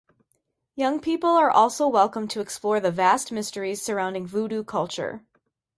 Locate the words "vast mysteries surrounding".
2.89-4.25